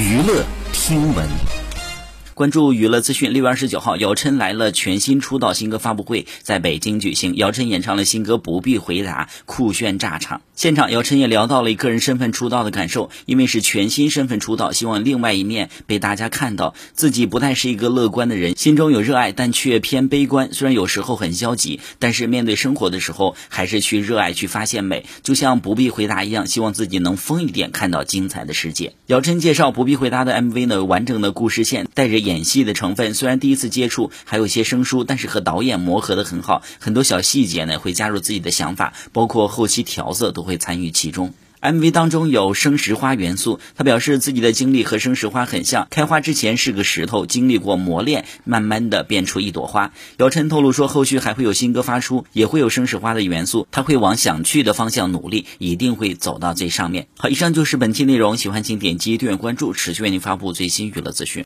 [0.00, 1.59] 娱乐听闻。
[2.40, 7.36] 关注娱乐资讯，六月二十九号，姚琛来了全新出道新歌发布会，在北京举行。
[7.36, 10.40] 姚琛演唱了新歌《不必回答》，酷炫炸场。
[10.54, 16.74] 现场，姚琛也聊到了以个人身份出道的感受，因为是全新身份出道，希望另外一面被大家看到。
[16.94, 20.54] 自己不太是一个乐观的人，心中有热爱，但却偏悲观。
[20.54, 25.04] 虽然有时候很消极，但是面对生活的时候，还是去热爱，去发现美。
[25.22, 28.94] 就像《不必回答》一样，希望自己能疯一点，看到精彩的世界。
[29.08, 32.40] 姚琛介绍《不必回答》的 MV 呢，完整的故事线，带着演。
[32.50, 41.32] 戏的成分虽然第一次接触还有些生疏，但是和导演磨合的很好，很多小细节呢会加入自己的想法，包括后期调色都会参与其中。
[41.60, 49.92] MV 当中有生石花元素，他表示自己的经历和生石花很像，开花之前是个石头，经历过磨练，慢慢的变出一朵花。
[50.16, 57.08] 姚晨透露说，后续还会有新歌发出，也会有生石花的元素，他会往想去的方向努力，一定会走到最上面。
[57.18, 61.38] 好，以上就是本期内容，喜欢请点击订阅关注，持续为您发布最新娱乐资讯。